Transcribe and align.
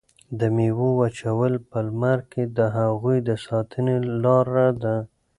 د 0.39 0.41
میوو 0.55 0.89
وچول 1.01 1.53
په 1.69 1.77
لمر 1.87 2.19
کې 2.31 2.43
د 2.57 2.59
هغوی 2.77 3.17
د 3.27 3.29
ساتنې 3.45 3.97
لاره 4.23 4.67
ده. 4.83 4.95